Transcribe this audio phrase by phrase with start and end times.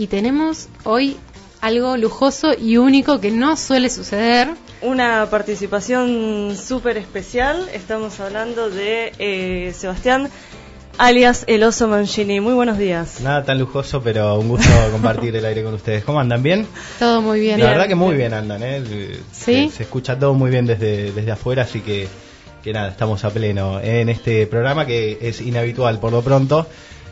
[0.00, 1.18] y tenemos hoy
[1.60, 4.48] algo lujoso y único que no suele suceder.
[4.80, 7.68] Una participación súper especial.
[7.74, 10.30] Estamos hablando de eh, Sebastián,
[10.96, 12.40] alias El Oso Mancini.
[12.40, 13.20] Muy buenos días.
[13.20, 16.02] Nada tan lujoso, pero un gusto compartir el aire con ustedes.
[16.02, 16.42] ¿Cómo andan?
[16.42, 16.66] ¿Bien?
[16.98, 17.60] Todo muy bien.
[17.60, 18.82] La verdad que muy bien andan, ¿eh?
[19.32, 19.68] ¿Sí?
[19.68, 22.08] Se, se escucha todo muy bien desde, desde afuera, así que,
[22.64, 26.66] que nada, estamos a pleno en este programa que es inhabitual por lo pronto.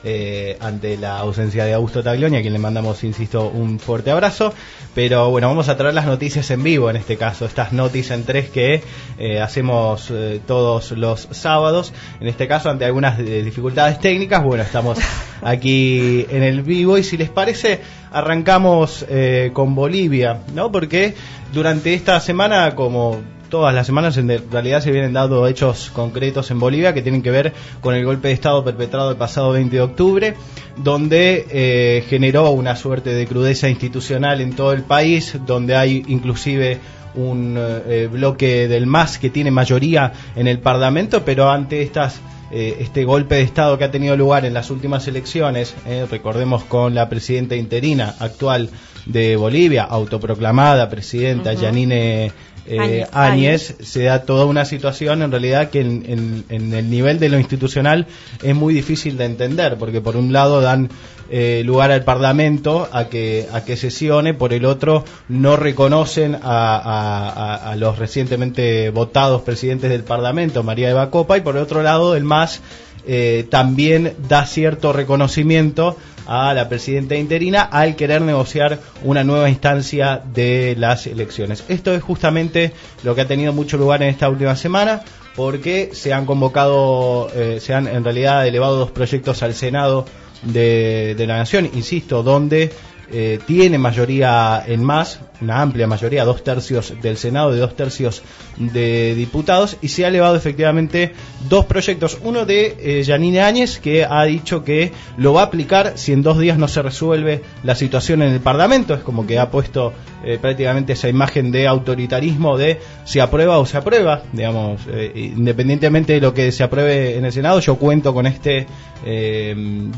[0.05, 4.53] Eh, ante la ausencia de Augusto Taglioni, a quien le mandamos, insisto, un fuerte abrazo.
[4.95, 8.25] Pero bueno, vamos a traer las noticias en vivo en este caso, estas noticias en
[8.25, 8.83] tres que
[9.19, 11.93] eh, hacemos eh, todos los sábados.
[12.21, 14.99] En este caso, ante algunas dificultades técnicas, bueno, estamos
[15.43, 17.81] aquí en el vivo y si les parece,
[18.13, 19.05] arrancamos
[19.53, 20.71] con Bolivia, ¿no?
[20.73, 21.15] Porque
[21.53, 24.17] durante esta semana, como todas las semanas.
[24.17, 28.05] En realidad se vienen dando hechos concretos en Bolivia que tienen que ver con el
[28.05, 30.35] golpe de Estado perpetrado el pasado 20 de octubre,
[30.77, 36.79] donde eh, generó una suerte de crudeza institucional en todo el país, donde hay inclusive
[37.15, 42.77] un eh, bloque del MAS que tiene mayoría en el Parlamento, pero ante estas eh,
[42.81, 45.75] este golpe de Estado que ha tenido lugar en las últimas elecciones,
[46.11, 48.71] recordemos con la presidenta interina actual
[49.05, 52.33] de Bolivia, autoproclamada presidenta Yanine
[52.69, 57.39] eh, Áñez, se da toda una situación en realidad que en, el nivel de lo
[57.39, 58.07] institucional
[58.43, 60.91] es muy difícil de entender, porque por un lado dan
[61.31, 67.75] eh, lugar al Parlamento a que, a que sesione, por el otro no reconocen a,
[67.79, 72.25] los recientemente votados presidentes del Parlamento, María Eva Copa, y por el otro lado el
[72.25, 72.61] MAS
[73.07, 75.97] eh, también da cierto reconocimiento
[76.29, 81.65] a la presidenta interina al querer negociar una nueva instancia de las elecciones.
[81.69, 85.03] Esto es justamente lo que ha tenido mucho lugar en esta última semana
[85.35, 90.05] porque se han convocado, eh, se han en realidad elevado dos proyectos al Senado
[90.43, 92.73] de, de la Nación, insisto, donde
[93.11, 98.23] eh, tiene mayoría en más, una amplia mayoría, dos tercios del Senado y dos tercios
[98.59, 101.15] de diputados, y se ha elevado efectivamente
[101.49, 102.19] dos proyectos.
[102.23, 106.23] Uno de eh, Yanine Áñez, que ha dicho que lo va a aplicar si en
[106.23, 108.93] dos días no se resuelve la situación en el Parlamento.
[108.93, 113.65] Es como que ha puesto eh, prácticamente esa imagen de autoritarismo de si aprueba o
[113.65, 114.83] se aprueba, digamos,
[115.15, 118.67] independientemente de lo que se apruebe en el Senado, yo cuento con este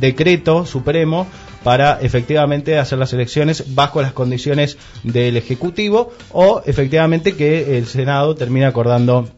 [0.00, 1.26] decreto supremo
[1.62, 8.34] para efectivamente hacer las elecciones bajo las condiciones del Ejecutivo o efectivamente que el Senado
[8.34, 9.28] termine acordando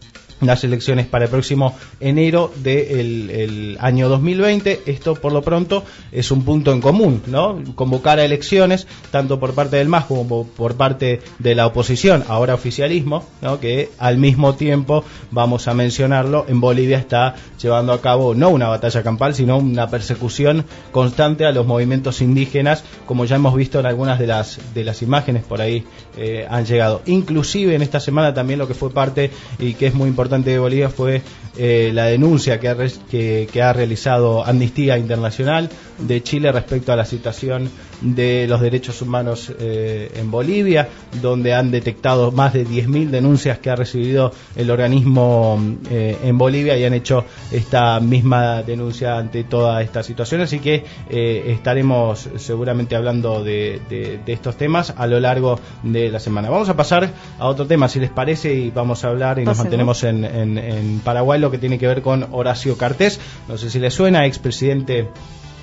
[0.42, 4.82] las elecciones para el próximo enero del año 2020.
[4.86, 7.62] Esto, por lo pronto, es un punto en común, ¿no?
[7.74, 12.54] Convocar a elecciones, tanto por parte del MAS como por parte de la oposición, ahora
[12.54, 13.60] oficialismo, ¿no?
[13.60, 18.68] Que al mismo tiempo, vamos a mencionarlo, en Bolivia está llevando a cabo no una
[18.68, 23.86] batalla campal, sino una persecución constante a los movimientos indígenas, como ya hemos visto en
[23.86, 25.84] algunas de las, de las imágenes por ahí
[26.16, 27.02] eh, han llegado.
[27.06, 30.58] Inclusive en esta semana también lo que fue parte y que es muy importante de
[30.58, 31.22] Bolivia fue
[31.58, 32.76] eh, la denuncia que ha,
[33.10, 37.70] que, ha realizado Amnistía Internacional de Chile respecto a la situación
[38.00, 40.88] de los derechos humanos eh, en Bolivia,
[41.20, 45.60] donde han detectado más de 10.000 denuncias que ha recibido el organismo
[45.90, 50.40] eh, en Bolivia y han hecho esta misma denuncia ante toda esta situación.
[50.40, 56.50] Así que estaremos seguramente hablando de, de, estos temas a lo largo de la semana.
[56.50, 59.58] Vamos a pasar a otro tema, si les parece, y vamos a hablar y nos
[59.58, 63.20] mantenemos en, en, Paraguay lo que tiene que ver con Horacio Cartés.
[63.48, 65.08] No sé si le suena, expresidente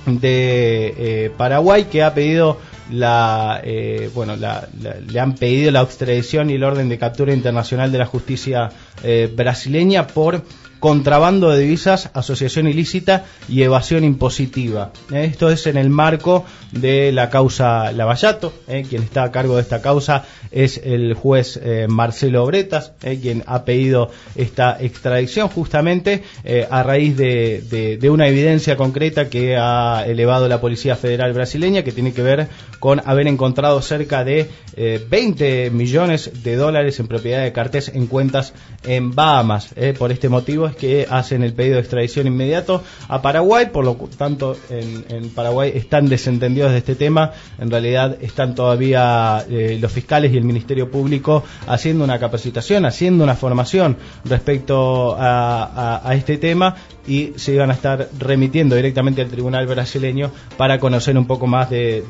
[0.06, 2.58] de eh, Paraguay que ha pedido
[2.90, 7.98] la eh, bueno le han pedido la extradición y el orden de captura internacional de
[7.98, 8.70] la justicia
[9.02, 10.42] eh, brasileña por
[10.80, 14.92] contrabando de divisas, asociación ilícita y evasión impositiva.
[15.12, 18.52] Esto es en el marco de la causa Lavallato.
[18.66, 18.84] ¿eh?
[18.88, 23.18] Quien está a cargo de esta causa es el juez eh, Marcelo Bretas, ¿eh?
[23.20, 26.22] quien ha pedido esta extradición justamente
[26.70, 32.12] a raíz de, una evidencia concreta que ha elevado la Policía Federal brasileña que tiene
[32.12, 32.48] que ver
[32.78, 38.54] con haber encontrado cerca de 20 millones de dólares en propiedad de Cartés en cuentas
[38.84, 39.74] en Bahamas.
[39.98, 44.56] Por este motivo que hacen el pedido de extradición inmediato a Paraguay, por lo tanto
[44.68, 50.36] en, Paraguay están desentendidos de este tema, en realidad están todavía eh, los fiscales y
[50.36, 56.74] el Ministerio Público haciendo una capacitación, haciendo una formación respecto a, este tema
[57.06, 61.70] y se iban a estar remitiendo directamente al tribunal brasileño para conocer un poco más
[61.70, 62.04] de,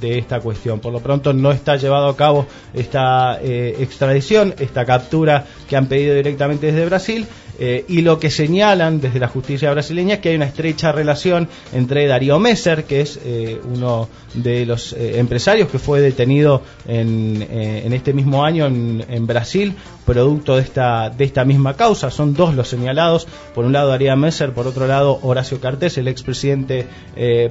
[0.00, 0.80] esta cuestión.
[0.80, 5.86] Por lo pronto no está llevado a cabo esta eh, extradición, esta captura que han
[5.86, 7.26] pedido directamente desde Brasil
[7.62, 11.46] Eh, y lo que señalan desde la justicia brasileña es que hay una estrecha relación
[11.74, 17.46] entre Darío Messer, que es eh, uno de los eh, empresarios que fue detenido en,
[17.50, 19.74] en este mismo año en, Brasil,
[20.06, 22.10] producto de esta, de esta misma causa.
[22.10, 26.08] Son dos los señalados, por un lado Darío Messer, por otro lado Horacio Cartés, el
[26.08, 26.86] expresidente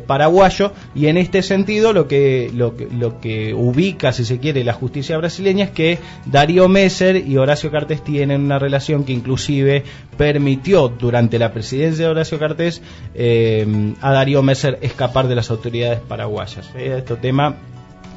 [0.08, 4.74] paraguayo, y en este sentido lo que, lo, lo que ubica, si se quiere, la
[4.74, 9.84] justicia brasileña es que Darío Messer y Horacio Cartés tienen una relación que inclusive
[10.18, 12.81] permitió durante la presidencia de Horacio Cartés
[13.16, 16.69] eh, a Darío Messer escapar de las autoridades paraguayas.
[16.75, 17.56] Eh, este tema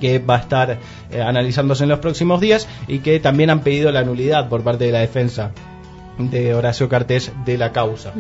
[0.01, 0.79] que va a estar
[1.13, 4.85] eh, analizándose en los próximos días y que también han pedido la nulidad por parte
[4.85, 5.53] de la defensa
[6.19, 8.13] de Horacio Cartés de la causa.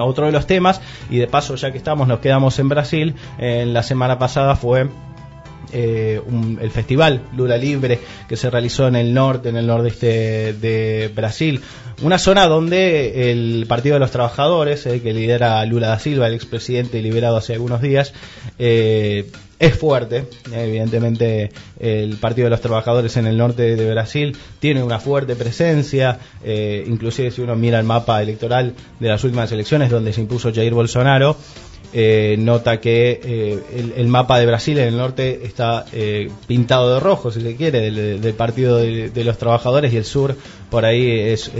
[0.00, 0.80] otro de los temas,
[1.10, 4.88] y de paso ya que estamos, nos quedamos en Brasil, en la semana pasada fue
[5.72, 6.20] eh,
[6.60, 7.98] el festival Lula Libre
[8.28, 11.60] que se realizó en el norte, en el nordeste de Brasil.
[12.02, 16.34] Una zona donde el Partido de los Trabajadores, eh, que lidera Lula da Silva, el
[16.34, 18.12] expresidente liberado hace algunos días,
[18.58, 20.24] eh, es fuerte.
[20.52, 26.18] Evidentemente, el Partido de los Trabajadores en el norte de Brasil tiene una fuerte presencia.
[26.44, 30.74] inclusive, si uno mira el mapa electoral de las últimas elecciones, donde se impuso Jair
[30.74, 31.36] Bolsonaro,
[31.94, 37.00] eh, nota que eh, el, mapa de Brasil en el norte está eh, pintado de
[37.00, 40.36] rojo, si se quiere, del, Partido de, de, los Trabajadores y el sur,
[40.70, 41.52] por ahí es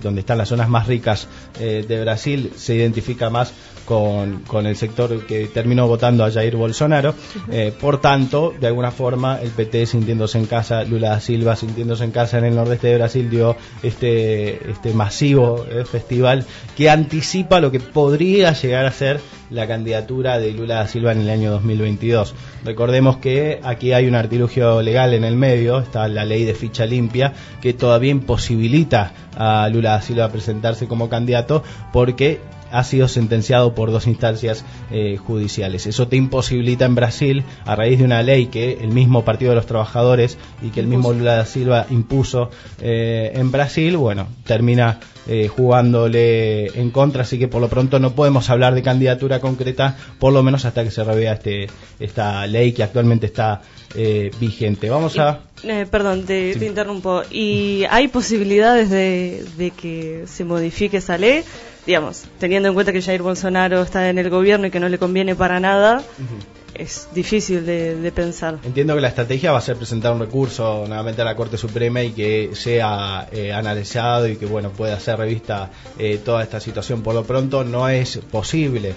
[0.00, 1.26] donde están las zonas más ricas
[1.58, 3.52] de Brasil, se identifica más
[3.84, 7.14] con, con, el sector que terminó votando a Jair Bolsonaro.
[7.50, 12.04] Eh, por tanto, de alguna forma, el PT sintiéndose en casa, Lula da Silva sintiéndose
[12.04, 16.44] en casa en el nordeste de Brasil, dio este, este masivo eh, festival
[16.76, 19.20] que anticipa lo que podría llegar a ser
[19.52, 22.34] la candidatura de Lula da Silva en el año 2022.
[22.64, 26.86] Recordemos que aquí hay un artilugio legal en el medio, está la ley de ficha
[26.86, 31.62] limpia, que todavía imposibilita a Lula da Silva presentarse como candidato
[31.92, 32.40] porque
[32.72, 35.86] ha sido sentenciado por dos instancias eh, judiciales.
[35.86, 39.56] Eso te imposibilita en Brasil, a raíz de una ley que el mismo Partido de
[39.56, 44.98] los Trabajadores y que el mismo Lula da Silva impuso eh, en Brasil, bueno, termina
[45.28, 49.96] eh, jugándole en contra, así que por lo pronto no podemos hablar de candidatura concreta,
[50.18, 51.68] por lo menos hasta que se revea este,
[52.00, 53.60] esta ley que actualmente está
[54.40, 54.88] vigente.
[54.88, 55.40] Vamos a...
[55.90, 57.22] perdón, te, interrumpo.
[57.30, 61.44] ¿Y hay posibilidades de, de que se modifique esa ley?
[61.86, 64.98] Digamos, teniendo en cuenta que Jair Bolsonaro está en el gobierno y que no le
[64.98, 66.02] conviene para nada,
[66.74, 68.58] es difícil de, pensar.
[68.64, 72.02] Entiendo que la estrategia va a ser presentar un recurso nuevamente a la Corte Suprema
[72.02, 77.02] y que sea eh, analizado y que bueno pueda ser revista eh, toda esta situación.
[77.02, 78.94] Por lo pronto no es posible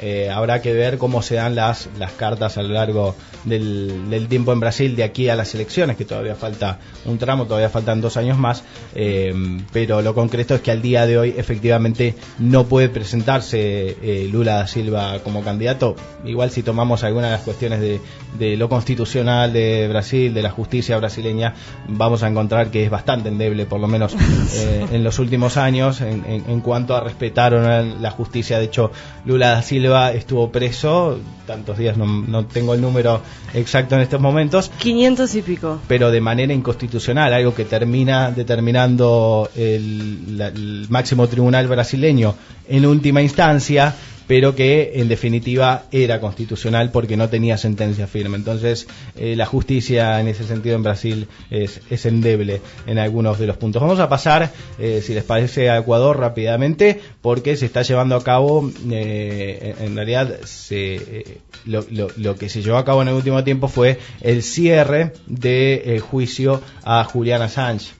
[0.00, 3.14] eh, habrá que ver cómo se dan las, las cartas a lo largo
[3.44, 7.70] del, tiempo en Brasil de aquí a las elecciones, que todavía falta un tramo, todavía
[7.70, 8.64] faltan dos años más,
[8.94, 9.32] eh,
[9.72, 14.56] pero lo concreto es que al día de hoy efectivamente no puede presentarse eh, Lula
[14.56, 15.96] da Silva como candidato.
[16.24, 18.00] Igual si tomamos algunas de las cuestiones de,
[18.38, 21.54] de lo constitucional de Brasil, de la justicia brasileña,
[21.88, 24.16] vamos a encontrar que es bastante endeble, por lo menos
[24.92, 28.58] en los últimos años, en, en cuanto a respetar la justicia.
[28.58, 28.90] De hecho,
[29.24, 33.20] Lula da Silva estuvo preso, tantos días, no, tengo el número
[33.54, 34.70] exacto en estos momentos.
[34.78, 35.78] 500 y pico.
[35.88, 42.34] Pero de manera inconstitucional, algo que termina determinando el máximo tribunal brasileño
[42.68, 43.94] en última instancia
[44.26, 48.36] pero que en definitiva era constitucional porque no tenía sentencia firme.
[48.36, 48.86] Entonces,
[49.16, 53.56] eh, la justicia en ese sentido en Brasil es, es, endeble en algunos de los
[53.56, 53.82] puntos.
[53.82, 58.24] Vamos a pasar, eh, si les parece, a Ecuador rápidamente, porque se está llevando a
[58.24, 63.42] cabo, eh, en realidad, se, lo, lo, que se llevó a cabo en el último
[63.44, 67.92] tiempo fue el cierre del juicio a Julian Assange.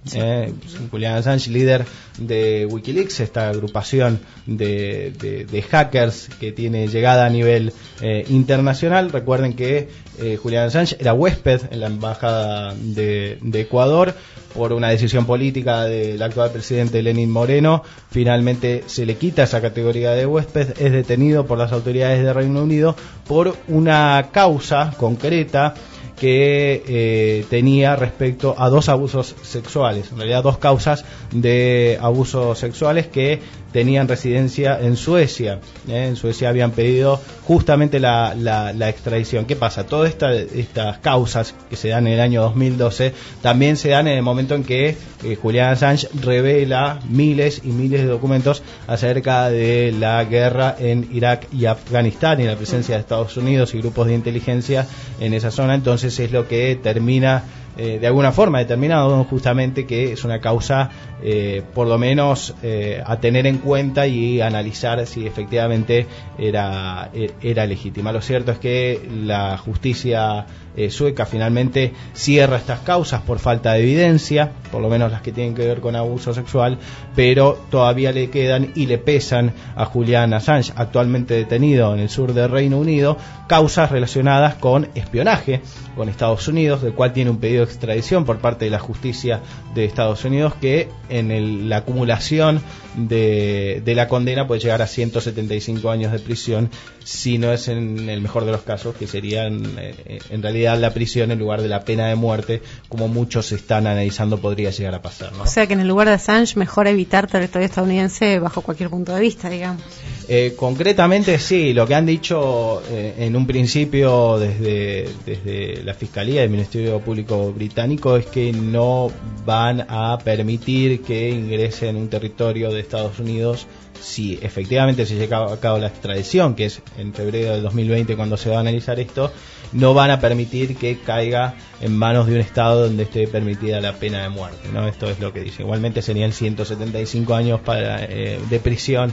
[0.90, 1.84] Julian Assange, líder
[2.18, 9.10] de Wikileaks, esta agrupación de, de hackers que tiene llegada a nivel eh, internacional.
[9.10, 14.14] Recuerden que eh, Julián Assange era huésped en la Embajada de, Ecuador
[14.54, 17.82] por una decisión política del actual presidente Lenin Moreno.
[18.10, 22.62] Finalmente se le quita esa categoría de huésped, es detenido por las autoridades de Reino
[22.62, 22.96] Unido
[23.26, 25.74] por una causa concreta
[26.18, 33.06] que eh, tenía respecto a dos abusos sexuales, en realidad dos causas de abusos sexuales
[33.06, 33.40] que
[33.76, 35.60] tenían residencia en Suecia.
[35.86, 36.06] ¿eh?
[36.08, 39.44] En Suecia habían pedido justamente la, la, extradición.
[39.44, 39.84] ¿Qué pasa?
[39.84, 40.14] Todas
[40.54, 44.54] estas causas que se dan en el año 2012 también se dan en el momento
[44.54, 50.74] en que eh, Julian Assange revela miles y miles de documentos acerca de la guerra
[50.78, 54.86] en Irak y Afganistán y la presencia de Estados Unidos y grupos de inteligencia
[55.20, 55.74] en esa zona.
[55.74, 57.44] Entonces es lo que termina
[57.78, 60.88] eh, de alguna forma determinado justamente que es una causa
[61.22, 66.06] eh, por lo menos eh, a tener en cuenta y analizar si efectivamente
[66.38, 67.10] era,
[67.42, 68.12] era legítima.
[68.12, 70.46] Lo cierto es que la justicia
[70.90, 75.54] sueca finalmente cierra estas causas por falta de evidencia, por lo menos las que tienen
[75.54, 76.78] que ver con abuso sexual,
[77.14, 82.34] pero todavía le quedan y le pesan a Julian Assange, actualmente detenido en el sur
[82.34, 83.16] del Reino Unido,
[83.48, 85.62] causas relacionadas con espionaje
[85.96, 89.40] con Estados Unidos, del cual tiene un pedido extradición por parte de la justicia
[89.74, 92.62] de Estados Unidos que en la acumulación
[92.96, 96.70] de, la condena puede llegar a 175 años de prisión,
[97.04, 100.92] si no es en el mejor de los casos, que serían eh, en realidad la
[100.94, 105.02] prisión en lugar de la pena de muerte, como muchos están analizando podría llegar a
[105.02, 105.32] pasar.
[105.40, 109.14] O sea que en el lugar de Assange mejor evitar territorio estadounidense bajo cualquier punto
[109.14, 109.82] de vista, digamos.
[110.28, 116.40] Eh, concretamente sí, lo que han dicho eh, en un principio desde, desde la Fiscalía
[116.40, 119.08] del Ministerio Público Británico es que no
[119.44, 123.68] van a permitir que ingrese en un territorio de Estados Unidos
[124.00, 128.36] si efectivamente se llega a cabo la extradición, que es en febrero del 2020 cuando
[128.36, 129.32] se va a analizar esto,
[129.72, 133.94] no van a permitir que caiga en manos de un Estado donde esté permitida la
[133.94, 134.68] pena de muerte.
[134.72, 134.86] ¿no?
[134.88, 135.62] Esto es lo que dice.
[135.62, 139.12] Igualmente serían 175 años para, eh, de prisión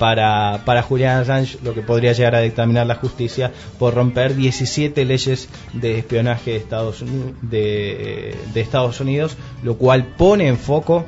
[0.00, 5.04] para, para Julian Assange, lo que podría llegar a dictaminar la justicia por romper 17
[5.04, 7.04] leyes de espionaje de Estados,
[7.42, 11.04] de, de Estados Unidos, lo cual pone en foco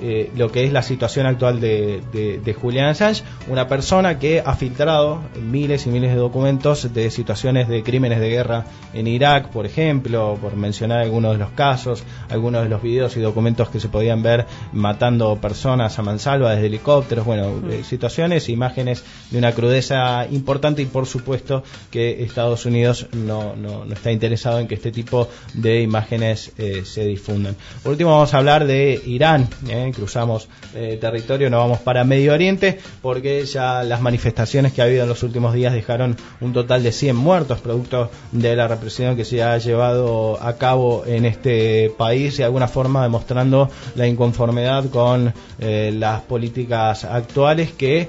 [0.00, 4.54] eh, lo que es la situación actual de, de, Julian Assange, una persona que ha
[4.54, 9.66] filtrado miles y miles de documentos de situaciones de crímenes de guerra en Irak, por
[9.66, 13.88] ejemplo, por mencionar algunos de los casos, algunos de los videos y documentos que se
[13.88, 20.26] podían ver matando personas a mansalva desde helicópteros, bueno, eh, situaciones, imágenes de una crudeza
[20.30, 25.28] importante y por supuesto que Estados Unidos no, no, está interesado en que este tipo
[25.54, 27.56] de imágenes eh, se difundan.
[27.82, 29.48] Por último vamos a hablar de Irán
[29.90, 35.02] cruzamos eh, territorio, nos vamos para Medio Oriente, porque ya las manifestaciones que ha habido
[35.02, 39.24] en los últimos días dejaron un total de 100 muertos, producto de la represión que
[39.24, 44.90] se ha llevado a cabo en este país, y de alguna forma demostrando la inconformidad
[44.90, 48.08] con eh, las políticas actuales que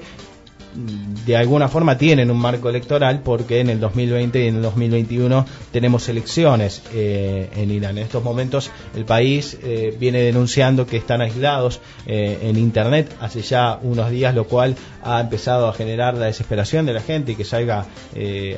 [0.74, 5.46] de alguna forma tienen un marco electoral porque en el 2020 y en el 2021
[5.70, 7.98] tenemos elecciones eh, en Irán.
[7.98, 13.42] En estos momentos el país eh, viene denunciando que están aislados eh, en Internet hace
[13.42, 17.34] ya unos días, lo cual ha empezado a generar la desesperación de la gente y
[17.36, 17.86] que salga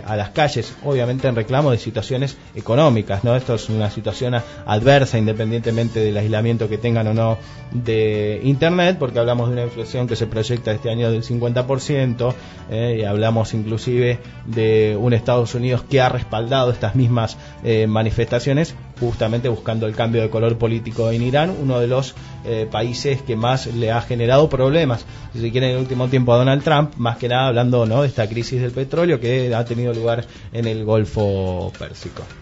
[0.05, 3.25] a las calles, obviamente en reclamo de situaciones económicas.
[3.25, 3.35] ¿no?
[3.35, 7.39] Esto es una situación adversa independientemente del aislamiento que tengan o no
[7.73, 12.06] de Internet, porque hablamos de una inflación que se proyecta este año del 50%,
[12.71, 18.75] eh, y hablamos inclusive de un Estados Unidos que ha respaldado estas mismas eh, manifestaciones
[19.01, 23.37] justamente buscando el cambio de color político en Irán, uno de los eh, países que
[23.37, 26.95] más le ha generado problemas, si se quiere, en el último tiempo a Donald Trump,
[26.97, 28.03] más que nada hablando ¿no?
[28.03, 32.23] de esta crisis del petróleo que ha tenido lugar en el Golfo Pérsico.